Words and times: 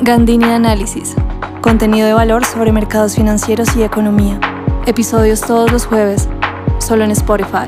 Gandini 0.00 0.44
Análisis. 0.44 1.16
Contenido 1.60 2.06
de 2.06 2.12
valor 2.12 2.44
sobre 2.44 2.70
mercados 2.70 3.16
financieros 3.16 3.74
y 3.76 3.82
economía. 3.82 4.38
Episodios 4.86 5.40
todos 5.40 5.72
los 5.72 5.86
jueves, 5.86 6.28
solo 6.78 7.02
en 7.02 7.10
Spotify. 7.10 7.66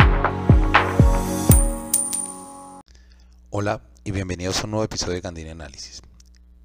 Hola 3.51 3.83
y 4.05 4.13
bienvenidos 4.13 4.61
a 4.61 4.65
un 4.67 4.71
nuevo 4.71 4.85
episodio 4.85 5.15
de 5.15 5.23
Gandini 5.23 5.51
Análisis. 5.51 6.03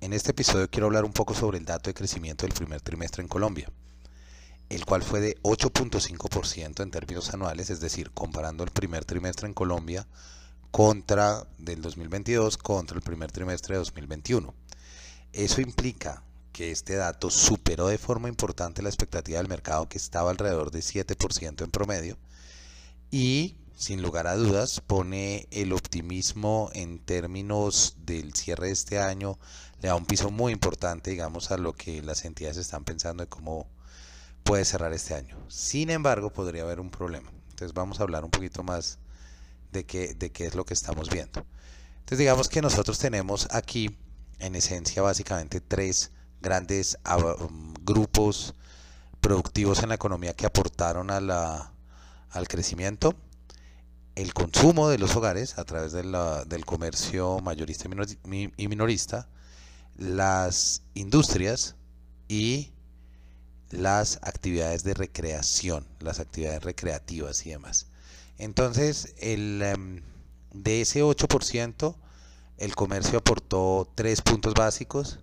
En 0.01 0.13
este 0.13 0.31
episodio 0.31 0.69
quiero 0.69 0.85
hablar 0.85 1.03
un 1.03 1.13
poco 1.13 1.33
sobre 1.33 1.57
el 1.57 1.65
dato 1.65 1.89
de 1.89 1.95
crecimiento 1.95 2.45
del 2.45 2.53
primer 2.53 2.81
trimestre 2.81 3.23
en 3.23 3.27
Colombia, 3.27 3.67
el 4.69 4.85
cual 4.85 5.01
fue 5.01 5.19
de 5.19 5.35
8.5% 5.41 6.83
en 6.83 6.91
términos 6.91 7.33
anuales, 7.33 7.71
es 7.71 7.79
decir, 7.79 8.11
comparando 8.11 8.63
el 8.63 8.69
primer 8.69 9.03
trimestre 9.03 9.47
en 9.47 9.55
Colombia 9.55 10.05
contra 10.69 11.47
del 11.57 11.81
2022 11.81 12.57
contra 12.57 12.97
el 12.97 13.01
primer 13.01 13.31
trimestre 13.31 13.75
de 13.75 13.79
2021. 13.79 14.53
Eso 15.35 15.59
implica 15.59 16.23
que 16.53 16.71
este 16.71 16.95
dato 16.95 17.29
superó 17.29 17.87
de 17.87 17.97
forma 17.97 18.29
importante 18.29 18.81
la 18.81 18.87
expectativa 18.87 19.37
del 19.37 19.49
mercado 19.49 19.89
que 19.89 19.97
estaba 19.97 20.31
alrededor 20.31 20.71
de 20.71 20.79
7% 20.79 21.61
en 21.61 21.71
promedio 21.71 22.17
y 23.11 23.57
sin 23.75 24.01
lugar 24.01 24.27
a 24.27 24.37
dudas 24.37 24.79
pone 24.79 25.49
el 25.51 25.73
optimismo 25.73 26.69
en 26.73 26.99
términos 26.99 27.97
del 28.05 28.33
cierre 28.33 28.67
de 28.67 28.71
este 28.71 28.99
año, 28.99 29.37
le 29.81 29.89
da 29.89 29.95
un 29.95 30.05
piso 30.05 30.31
muy 30.31 30.53
importante 30.53 31.11
digamos 31.11 31.51
a 31.51 31.57
lo 31.57 31.73
que 31.73 32.01
las 32.01 32.23
entidades 32.23 32.55
están 32.55 32.85
pensando 32.85 33.21
de 33.21 33.27
cómo 33.27 33.67
puede 34.45 34.63
cerrar 34.63 34.93
este 34.93 35.15
año. 35.15 35.37
Sin 35.49 35.89
embargo 35.89 36.31
podría 36.31 36.63
haber 36.63 36.79
un 36.79 36.91
problema. 36.91 37.29
Entonces 37.49 37.73
vamos 37.73 37.99
a 37.99 38.03
hablar 38.03 38.23
un 38.23 38.31
poquito 38.31 38.63
más 38.63 38.99
de 39.73 39.83
qué, 39.85 40.13
de 40.13 40.31
qué 40.31 40.45
es 40.45 40.55
lo 40.55 40.65
que 40.65 40.75
estamos 40.75 41.09
viendo. 41.09 41.45
Entonces 41.99 42.19
digamos 42.19 42.47
que 42.47 42.61
nosotros 42.61 42.97
tenemos 42.99 43.49
aquí 43.51 43.97
en 44.39 44.55
esencia 44.55 45.01
básicamente 45.01 45.61
tres 45.61 46.11
grandes 46.41 46.97
um, 47.17 47.73
grupos 47.81 48.53
productivos 49.19 49.81
en 49.81 49.89
la 49.89 49.95
economía 49.95 50.35
que 50.35 50.45
aportaron 50.45 51.09
a 51.09 51.19
la, 51.19 51.73
al 52.29 52.47
crecimiento. 52.47 53.15
El 54.15 54.33
consumo 54.33 54.87
de 54.87 54.97
los 54.97 55.15
hogares 55.15 55.57
a 55.57 55.65
través 55.65 55.91
del 55.91 56.65
comercio 56.65 57.39
mayorista 57.39 57.89
y 58.27 58.67
minorista, 58.67 59.27
las 59.97 60.83
industrias 60.93 61.75
y 62.27 62.71
las 63.71 64.19
actividades 64.21 64.83
de 64.83 64.93
recreación, 64.93 65.85
las 65.99 66.19
actividades 66.19 66.63
recreativas 66.63 67.45
y 67.45 67.49
demás. 67.49 67.87
Entonces, 68.37 69.15
el, 69.19 69.63
um, 69.75 70.01
de 70.53 70.81
ese 70.81 71.03
8%, 71.03 71.95
el 72.57 72.75
comercio 72.75 73.19
aportó 73.19 73.89
3 73.95 74.21
puntos 74.21 74.53
básicos, 74.53 75.19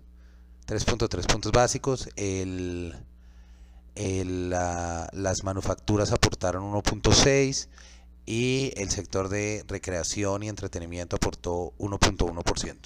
3.3 0.67 1.25
puntos 1.25 1.51
básicos, 1.51 2.09
el, 2.15 2.95
las 3.95 5.43
manufacturas 5.43 6.11
aportaron 6.11 6.71
1.6 6.71 7.67
y 8.25 8.71
el 8.77 8.89
sector 8.89 9.29
de 9.29 9.65
recreación 9.67 10.43
y 10.43 10.49
entretenimiento 10.49 11.15
aportó 11.15 11.73
1.1%. 11.77 12.77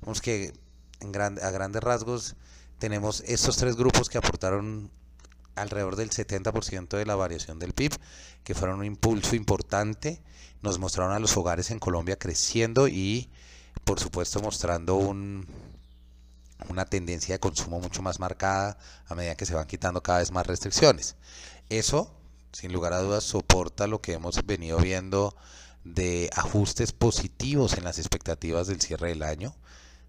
Vemos 0.00 0.20
que 0.20 0.52
en 1.00 1.14
a 1.16 1.50
grandes 1.50 1.82
rasgos 1.82 2.36
tenemos 2.78 3.22
estos 3.26 3.56
tres 3.56 3.76
grupos 3.76 4.08
que 4.08 4.18
aportaron 4.18 4.90
alrededor 5.54 5.96
del 5.96 6.10
70% 6.10 6.96
de 6.96 7.06
la 7.06 7.14
variación 7.14 7.58
del 7.58 7.72
PIB, 7.72 7.92
que 8.42 8.54
fueron 8.54 8.80
un 8.80 8.84
impulso 8.84 9.36
importante, 9.36 10.20
nos 10.62 10.78
mostraron 10.78 11.12
a 11.14 11.20
los 11.20 11.36
hogares 11.36 11.70
en 11.70 11.78
Colombia 11.78 12.18
creciendo 12.18 12.88
y 12.88 13.30
por 13.84 14.00
supuesto 14.00 14.40
mostrando 14.40 14.96
un, 14.96 15.46
una 16.68 16.84
tendencia 16.84 17.34
de 17.34 17.40
consumo 17.40 17.80
mucho 17.80 18.02
más 18.02 18.20
marcada 18.20 18.78
a 19.06 19.14
medida 19.14 19.36
que 19.36 19.46
se 19.46 19.54
van 19.54 19.66
quitando 19.66 20.02
cada 20.02 20.18
vez 20.18 20.30
más 20.30 20.46
restricciones. 20.46 21.16
Eso, 21.68 22.14
sin 22.52 22.72
lugar 22.72 22.92
a 22.92 23.00
dudas, 23.00 23.24
soporta 23.24 23.86
lo 23.86 24.00
que 24.00 24.14
hemos 24.14 24.44
venido 24.44 24.78
viendo 24.78 25.36
de 25.84 26.30
ajustes 26.34 26.92
positivos 26.92 27.76
en 27.76 27.84
las 27.84 27.98
expectativas 27.98 28.66
del 28.66 28.80
cierre 28.80 29.08
del 29.08 29.22
año. 29.22 29.54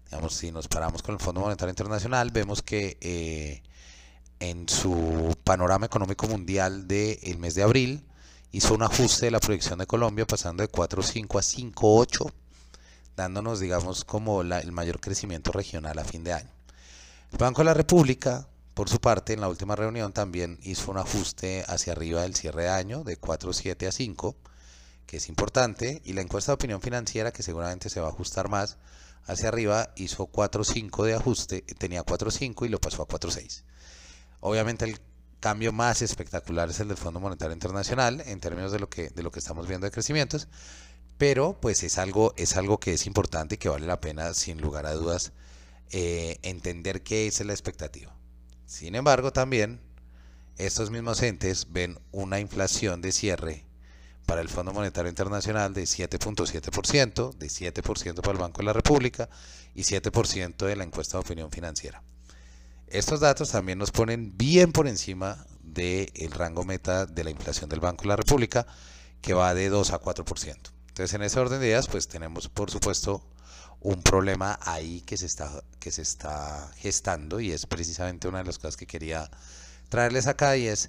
Digamos, 0.06 0.34
si 0.34 0.50
nos 0.52 0.68
paramos 0.68 1.02
con 1.02 1.14
el 1.14 1.20
Fondo 1.20 1.40
Monetario 1.40 1.70
Internacional, 1.70 2.30
vemos 2.30 2.62
que 2.62 2.96
eh, 3.00 3.62
en 4.40 4.68
su 4.68 5.36
panorama 5.44 5.86
económico 5.86 6.26
mundial 6.28 6.86
del 6.86 7.38
mes 7.38 7.54
de 7.54 7.62
abril 7.62 8.06
hizo 8.52 8.74
un 8.74 8.82
ajuste 8.82 9.26
de 9.26 9.32
la 9.32 9.40
proyección 9.40 9.78
de 9.78 9.86
Colombia 9.86 10.26
pasando 10.26 10.62
de 10.62 10.70
4.5 10.70 11.38
a 11.38 11.42
5.8 11.42 12.32
dándonos, 13.16 13.60
digamos, 13.60 14.04
como 14.04 14.42
el 14.42 14.72
mayor 14.72 15.00
crecimiento 15.00 15.50
regional 15.52 15.98
a 15.98 16.04
fin 16.04 16.22
de 16.22 16.34
año. 16.34 16.50
El 17.32 17.38
Banco 17.38 17.62
de 17.62 17.66
la 17.66 17.74
República, 17.74 18.46
por 18.74 18.88
su 18.88 19.00
parte, 19.00 19.32
en 19.32 19.40
la 19.40 19.48
última 19.48 19.74
reunión 19.74 20.12
también 20.12 20.58
hizo 20.62 20.90
un 20.90 20.98
ajuste 20.98 21.64
hacia 21.66 21.94
arriba 21.94 22.22
del 22.22 22.34
cierre 22.34 22.64
de 22.64 22.68
año 22.68 23.04
de 23.04 23.20
4,7 23.20 23.88
a 23.88 23.92
5, 23.92 24.36
que 25.06 25.16
es 25.16 25.28
importante, 25.28 26.02
y 26.04 26.12
la 26.12 26.20
encuesta 26.20 26.52
de 26.52 26.54
opinión 26.54 26.80
financiera, 26.80 27.32
que 27.32 27.42
seguramente 27.42 27.88
se 27.88 28.00
va 28.00 28.08
a 28.08 28.10
ajustar 28.10 28.48
más 28.48 28.76
hacia 29.24 29.48
arriba, 29.48 29.92
hizo 29.96 30.26
4,5 30.26 31.04
de 31.04 31.14
ajuste, 31.14 31.62
tenía 31.78 32.04
4,5 32.04 32.66
y 32.66 32.68
lo 32.68 32.80
pasó 32.80 33.02
a 33.02 33.08
4,6. 33.08 33.62
Obviamente 34.40 34.84
el 34.84 35.00
cambio 35.40 35.72
más 35.72 36.02
espectacular 36.02 36.70
es 36.70 36.80
el 36.80 36.88
del 36.88 36.96
Fondo 36.96 37.20
Monetario 37.20 37.54
Internacional 37.54 38.22
en 38.26 38.40
términos 38.40 38.72
de 38.72 38.78
lo 38.78 38.88
que, 38.88 39.10
de 39.10 39.22
lo 39.22 39.30
que 39.30 39.38
estamos 39.38 39.66
viendo 39.66 39.86
de 39.86 39.90
crecimientos, 39.90 40.48
pero 41.18 41.58
pues 41.60 41.82
es 41.82 41.98
algo, 41.98 42.34
es 42.36 42.56
algo 42.56 42.78
que 42.78 42.92
es 42.92 43.06
importante 43.06 43.54
y 43.54 43.58
que 43.58 43.68
vale 43.68 43.86
la 43.86 44.00
pena 44.00 44.34
sin 44.34 44.60
lugar 44.60 44.86
a 44.86 44.92
dudas 44.92 45.32
eh, 45.90 46.38
entender 46.42 47.02
qué 47.02 47.26
es 47.26 47.44
la 47.44 47.52
expectativa. 47.52 48.14
Sin 48.66 48.94
embargo, 48.94 49.32
también 49.32 49.80
estos 50.58 50.90
mismos 50.90 51.22
entes 51.22 51.68
ven 51.70 51.98
una 52.12 52.40
inflación 52.40 53.00
de 53.02 53.12
cierre 53.12 53.64
para 54.26 54.40
el 54.40 54.48
Fondo 54.48 54.72
Monetario 54.72 55.08
Internacional 55.08 55.72
de 55.72 55.84
7.7%, 55.84 57.34
de 57.34 57.46
7% 57.46 58.20
para 58.20 58.32
el 58.32 58.38
Banco 58.38 58.58
de 58.58 58.64
la 58.64 58.72
República 58.72 59.28
y 59.74 59.82
7% 59.82 60.66
de 60.66 60.76
la 60.76 60.84
encuesta 60.84 61.16
de 61.16 61.20
opinión 61.20 61.50
financiera. 61.50 62.02
Estos 62.88 63.20
datos 63.20 63.50
también 63.50 63.78
nos 63.78 63.92
ponen 63.92 64.36
bien 64.36 64.72
por 64.72 64.88
encima 64.88 65.46
del 65.62 66.30
rango 66.32 66.64
meta 66.64 67.06
de 67.06 67.24
la 67.24 67.30
inflación 67.30 67.70
del 67.70 67.80
Banco 67.80 68.02
de 68.02 68.08
la 68.08 68.16
República, 68.16 68.66
que 69.20 69.34
va 69.34 69.54
de 69.54 69.68
2 69.68 69.92
a 69.92 70.00
4%. 70.00 70.75
Entonces, 70.96 71.12
en 71.12 71.22
ese 71.24 71.38
orden 71.38 71.60
de 71.60 71.66
ideas, 71.66 71.88
pues 71.88 72.08
tenemos, 72.08 72.48
por 72.48 72.70
supuesto, 72.70 73.22
un 73.80 74.02
problema 74.02 74.58
ahí 74.62 75.02
que 75.02 75.18
se 75.18 75.26
está, 75.26 75.62
que 75.78 75.90
se 75.90 76.00
está 76.00 76.72
gestando 76.78 77.38
y 77.38 77.52
es 77.52 77.66
precisamente 77.66 78.28
una 78.28 78.38
de 78.38 78.44
las 78.44 78.56
cosas 78.56 78.78
que 78.78 78.86
quería 78.86 79.30
traerles 79.90 80.26
acá 80.26 80.56
y 80.56 80.68
es 80.68 80.88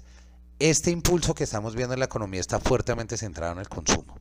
este 0.60 0.90
impulso 0.92 1.34
que 1.34 1.44
estamos 1.44 1.74
viendo 1.74 1.92
en 1.92 2.00
la 2.00 2.06
economía 2.06 2.40
está 2.40 2.58
fuertemente 2.58 3.18
centrado 3.18 3.52
en 3.52 3.58
el 3.58 3.68
consumo. 3.68 4.18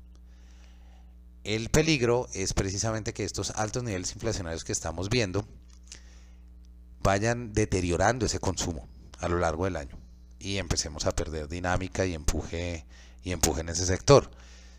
El 1.45 1.69
peligro 1.69 2.27
es 2.33 2.53
precisamente 2.53 3.13
que 3.13 3.23
estos 3.23 3.51
altos 3.51 3.83
niveles 3.83 4.11
inflacionarios 4.11 4.65
que 4.65 4.73
estamos 4.73 5.07
viendo 5.07 5.47
vayan 7.01 7.53
deteriorando 7.53 8.25
ese 8.25 8.39
consumo 8.39 8.89
a 9.19 9.29
lo 9.29 9.39
largo 9.39 9.63
del 9.63 9.77
año 9.77 9.97
y 10.37 10.57
empecemos 10.57 11.05
a 11.05 11.15
perder 11.15 11.47
dinámica 11.47 12.05
y 12.05 12.13
empuje 12.13 12.85
y 13.23 13.31
empuje 13.31 13.61
en 13.61 13.69
ese 13.69 13.85
sector. 13.85 14.29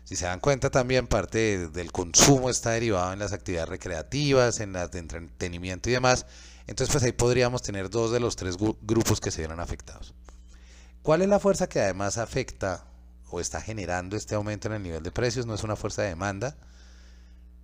Si 0.09 0.15
se 0.15 0.25
dan 0.25 0.39
cuenta 0.39 0.71
también 0.71 1.05
parte 1.05 1.67
del 1.67 1.91
consumo 1.91 2.49
está 2.49 2.71
derivado 2.71 3.13
en 3.13 3.19
las 3.19 3.31
actividades 3.31 3.69
recreativas, 3.69 4.59
en 4.59 4.73
las 4.73 4.89
de 4.89 4.97
entretenimiento 4.97 5.87
y 5.87 5.93
demás. 5.93 6.25
Entonces 6.65 6.91
pues 6.91 7.03
ahí 7.03 7.11
podríamos 7.11 7.61
tener 7.61 7.91
dos 7.91 8.11
de 8.11 8.19
los 8.19 8.35
tres 8.35 8.57
grupos 8.57 9.21
que 9.21 9.29
se 9.29 9.41
vieron 9.41 9.59
afectados. 9.59 10.15
¿Cuál 11.03 11.21
es 11.21 11.29
la 11.29 11.37
fuerza 11.37 11.69
que 11.69 11.79
además 11.79 12.17
afecta 12.17 12.85
o 13.29 13.39
está 13.39 13.61
generando 13.61 14.17
este 14.17 14.33
aumento 14.33 14.67
en 14.69 14.73
el 14.73 14.81
nivel 14.81 15.03
de 15.03 15.11
precios? 15.11 15.45
No 15.45 15.53
es 15.53 15.63
una 15.63 15.75
fuerza 15.75 16.01
de 16.01 16.07
demanda, 16.07 16.57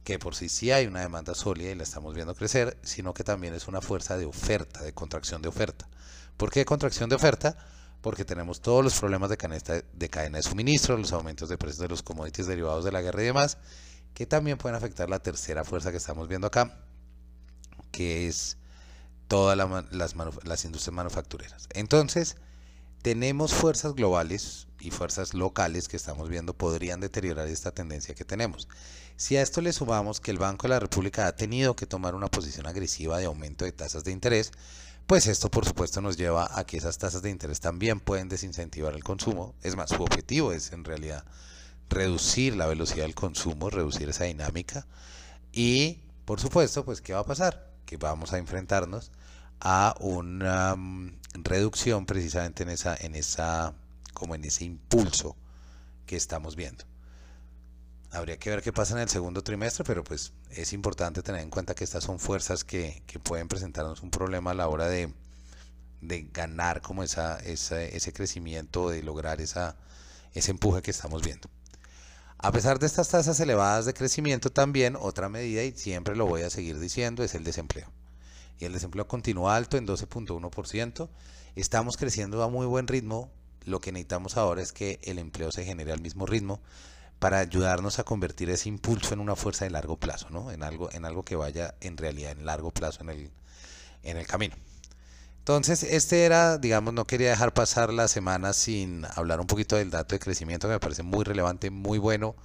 que 0.04 0.20
por 0.20 0.36
sí 0.36 0.48
sí 0.48 0.70
hay 0.70 0.86
una 0.86 1.00
demanda 1.00 1.34
sólida 1.34 1.72
y 1.72 1.76
la 1.76 1.82
estamos 1.82 2.14
viendo 2.14 2.36
crecer, 2.36 2.78
sino 2.84 3.16
que 3.16 3.24
también 3.24 3.56
es 3.56 3.68
una 3.68 3.82
fuerza 3.82 4.18
de 4.20 4.26
oferta, 4.26 4.84
de 4.84 4.94
contracción 4.94 5.42
de 5.42 5.48
oferta. 5.48 5.90
¿Por 6.38 6.52
qué 6.52 6.64
contracción 6.64 7.10
de 7.10 7.16
oferta? 7.16 7.58
Porque 8.02 8.26
tenemos 8.26 8.62
todos 8.62 8.84
los 8.84 9.00
problemas 9.00 9.30
de 9.30 9.38
cadena, 9.38 9.84
de 9.94 10.10
cadena 10.10 10.38
de 10.38 10.44
suministro, 10.44 10.98
los 10.98 11.14
aumentos 11.14 11.50
de 11.50 11.58
precios 11.58 11.80
de 11.80 11.88
los 11.88 12.04
commodities 12.04 12.48
derivados 12.48 12.86
de 12.86 12.92
la 12.92 13.02
guerra 13.02 13.22
y 13.22 13.26
demás, 13.26 13.58
que 14.14 14.26
también 14.26 14.58
pueden 14.58 14.76
afectar 14.76 15.10
la 15.10 15.20
tercera 15.20 15.64
fuerza 15.64 15.92
que 15.92 15.98
estamos 15.98 16.28
viendo 16.28 16.48
acá, 16.48 16.80
que 17.92 18.28
es 18.28 18.58
todas 19.28 19.58
las, 19.58 20.14
las 20.44 20.66
industrias 20.66 20.94
manufactureras. 20.94 21.68
Entonces, 21.74 22.38
tenemos 23.02 23.54
fuerzas 23.54 23.94
globales 23.94 24.68
y 24.80 24.92
fuerzas 24.92 25.34
locales 25.34 25.88
que 25.88 25.98
estamos 25.98 26.30
viendo 26.30 26.54
podrían 26.54 27.00
deteriorar 27.00 27.48
esta 27.48 27.72
tendencia 27.72 28.16
que 28.16 28.26
tenemos. 28.26 28.68
Si 29.16 29.38
a 29.38 29.42
esto 29.42 29.62
le 29.62 29.74
sumamos 29.74 30.20
que 30.20 30.32
el 30.32 30.38
Banco 30.38 30.64
de 30.64 30.70
la 30.70 30.80
República 30.80 31.28
ha 31.28 31.36
tenido 31.36 31.76
que 31.76 31.86
tomar 31.86 32.16
una 32.16 32.28
posición 32.28 32.68
agresiva 32.68 33.18
de 33.18 33.26
aumento 33.26 33.64
de 33.66 33.72
tasas 33.72 34.04
de 34.04 34.12
interés, 34.12 34.52
pues 35.08 35.28
esto 35.28 35.50
por 35.50 35.66
supuesto 35.66 36.02
nos 36.02 36.18
lleva 36.18 36.50
a 36.58 36.66
que 36.66 36.78
esas 36.78 36.98
tasas 36.98 37.22
de 37.22 37.30
interés 37.30 37.60
también 37.60 38.00
pueden 38.00 38.30
desincentivar 38.30 38.94
el 38.94 39.04
consumo. 39.04 39.56
Es 39.62 39.76
más, 39.76 39.90
su 39.90 40.02
objetivo 40.02 40.52
es 40.52 40.72
en 40.72 40.84
realidad 40.84 41.26
reducir 41.90 42.56
la 42.56 42.66
velocidad 42.68 43.04
del 43.04 43.16
consumo, 43.16 43.70
reducir 43.70 44.10
esa 44.10 44.26
dinámica. 44.26 44.88
Y 45.52 46.00
por 46.26 46.40
supuesto, 46.40 46.84
pues 46.86 47.02
¿qué 47.02 47.14
va 47.14 47.20
a 47.20 47.26
pasar? 47.26 47.76
que 47.86 47.98
vamos 47.98 48.34
a 48.34 48.38
enfrentarnos 48.38 49.12
a 49.60 49.96
una 50.00 50.76
mm, 50.76 51.20
reducción 51.36 52.06
precisamente 52.06 52.64
en 52.64 52.70
esa, 52.70 52.96
en 52.96 53.16
esa, 53.16 53.74
como 54.14 54.36
en 54.36 54.44
ese 54.44 54.66
impulso 54.66 55.36
que 56.06 56.16
estamos 56.16 56.56
viendo. 56.56 56.84
Habría 58.16 58.38
que 58.38 58.50
ver 58.50 58.62
qué 58.62 58.72
pasa 58.72 58.94
en 58.94 59.02
el 59.02 59.10
segundo 59.10 59.44
trimestre, 59.44 59.84
pero 59.84 60.02
pues 60.02 60.32
es 60.50 60.72
importante 60.72 61.22
tener 61.22 61.42
en 61.42 61.50
cuenta 61.50 61.76
que 61.76 61.84
estas 61.84 62.06
son 62.06 62.18
fuerzas 62.18 62.64
que, 62.64 63.04
pueden 63.24 63.50
presentarnos 63.50 64.02
un 64.04 64.10
problema 64.10 64.52
a 64.52 64.54
la 64.54 64.70
hora 64.70 64.88
de, 64.88 65.14
ganar 66.32 66.82
como 66.82 67.04
esa, 67.04 67.40
ese 67.40 68.14
crecimiento, 68.14 68.90
de 68.90 69.04
lograr 69.04 69.42
esa, 69.42 69.76
ese 70.34 70.52
empuje 70.52 70.82
que 70.82 70.92
estamos 70.92 71.24
viendo. 71.24 71.50
A 72.38 72.54
pesar 72.54 72.80
de 72.80 72.86
estas 72.86 73.10
tasas 73.10 73.38
elevadas 73.42 73.86
de 73.86 73.94
crecimiento, 73.94 74.50
también 74.50 74.96
otra 74.98 75.28
medida, 75.28 75.64
y 75.64 75.74
siempre 75.74 76.16
lo 76.16 76.26
voy 76.26 76.44
a 76.44 76.50
seguir 76.50 76.80
diciendo, 76.80 77.22
es 77.22 77.36
el 77.36 77.44
desempleo. 77.44 77.92
Y 78.60 78.66
el 78.66 78.72
desempleo 78.72 79.10
continúa 79.10 79.58
alto 79.58 79.76
en 79.76 79.86
12.1%. 79.86 81.10
Estamos 81.56 81.98
creciendo 81.98 82.42
a 82.44 82.48
muy 82.48 82.66
buen 82.66 82.88
ritmo. 82.88 83.30
Lo 83.66 83.82
que 83.82 83.92
necesitamos 83.92 84.38
ahora 84.38 84.62
es 84.62 84.72
que 84.72 85.00
el 85.04 85.20
empleo 85.20 85.52
se 85.52 85.66
genere 85.66 85.92
al 85.92 86.02
mismo 86.02 86.26
ritmo 86.26 86.62
para 87.20 87.40
ayudarnos 87.40 88.00
a 88.00 88.04
convertir 88.04 88.50
ese 88.50 88.70
impulso 88.70 89.14
en 89.14 89.20
una 89.20 89.36
fuerza 89.36 89.66
de 89.66 89.72
largo 89.72 89.98
plazo, 89.98 90.30
¿no? 90.30 90.52
En 90.52 90.64
algo, 90.64 90.92
en 90.92 91.06
algo 91.06 91.24
que 91.24 91.36
vaya 91.36 91.76
en 91.82 91.98
realidad 91.98 92.32
en 92.32 92.46
largo 92.46 92.72
plazo 92.72 93.02
en 93.02 93.10
el, 93.10 93.32
en 94.04 94.18
el 94.18 94.28
camino. 94.28 94.56
Entonces, 95.40 95.84
este 95.84 96.26
era, 96.26 96.58
digamos, 96.58 96.94
no 96.96 97.06
quería 97.06 97.30
dejar 97.30 97.54
pasar 97.54 97.94
la 97.94 98.08
semana 98.08 98.52
sin 98.54 99.06
hablar 99.16 99.40
un 99.40 99.48
poquito 99.48 99.76
del 99.76 99.92
dato 99.92 100.16
de 100.16 100.20
crecimiento 100.20 100.68
que 100.68 100.74
me 100.74 100.80
parece 100.80 101.04
muy 101.04 101.24
relevante, 101.24 101.70
muy 101.70 102.00
bueno. 102.00 102.36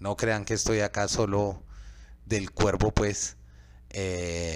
No 0.00 0.16
crean 0.16 0.44
que 0.44 0.54
estoy 0.54 0.80
acá 0.80 1.06
solo 1.06 1.62
del 2.26 2.50
cuervo, 2.50 2.90
pues, 2.92 3.36
eh, 3.90 4.49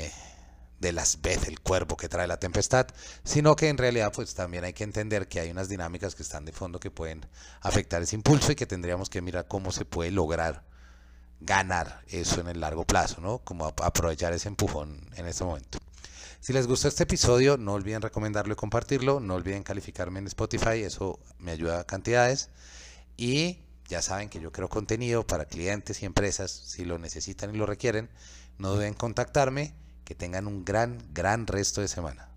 de 0.85 0.93
las 0.93 1.23
veces 1.23 1.49
el 1.49 1.61
cuervo 1.61 1.97
que 1.97 2.09
trae 2.09 2.27
la 2.27 2.39
tempestad, 2.39 2.87
sino 3.25 3.57
que 3.57 3.69
en 3.69 3.79
realidad, 3.79 4.13
pues 4.15 4.35
también 4.35 4.65
hay 4.65 4.75
que 4.75 4.85
entender 4.85 5.29
que 5.29 5.41
hay 5.41 5.51
unas 5.51 5.69
dinámicas 5.69 6.15
que 6.15 6.23
están 6.23 6.45
de 6.45 6.53
fondo 6.53 6.79
que 6.79 6.91
pueden 6.91 7.27
afectar 7.63 8.03
ese 8.03 8.17
impulso 8.17 8.53
y 8.53 8.55
que 8.55 8.67
tendríamos 8.67 9.09
que 9.09 9.23
mirar 9.23 9.49
cómo 9.49 9.73
se 9.73 9.87
puede 9.87 10.11
lograr 10.11 10.63
ganar 11.41 12.03
eso 12.09 12.41
en 12.41 12.49
el 12.49 12.61
largo 12.61 12.85
plazo, 12.85 13.21
¿no? 13.23 13.39
Como 13.39 13.67
aprovechar 13.67 14.35
ese 14.35 14.49
empujón 14.49 15.09
en 15.17 15.27
este 15.27 15.45
momento. 15.45 15.79
Si 16.41 16.53
les 16.53 16.67
gustó 16.67 16.89
este 16.89 17.05
episodio, 17.05 17.57
no 17.57 17.73
olviden 17.73 18.03
recomendarlo 18.03 18.53
y 18.53 18.57
compartirlo. 18.57 19.19
No 19.19 19.35
olviden 19.35 19.63
calificarme 19.63 20.19
en 20.19 20.27
Spotify, 20.27 20.83
eso 20.83 21.19
me 21.39 21.53
ayuda 21.53 21.81
a 21.81 21.85
cantidades. 21.85 22.51
Y 23.17 23.61
ya 23.89 24.03
saben 24.03 24.29
que 24.29 24.41
yo 24.41 24.53
creo 24.53 24.69
contenido 24.69 25.27
para 25.27 25.47
clientes 25.47 26.03
y 26.03 26.05
empresas. 26.05 26.51
Si 26.51 26.85
lo 26.85 26.99
necesitan 26.99 27.55
y 27.55 27.59
lo 27.59 27.65
requieren, 27.65 28.11
no 28.59 28.75
deben 28.77 28.93
contactarme. 28.93 29.75
Que 30.05 30.15
tengan 30.15 30.47
un 30.47 30.65
gran, 30.65 30.99
gran 31.13 31.47
resto 31.47 31.81
de 31.81 31.89
semana. 31.89 32.29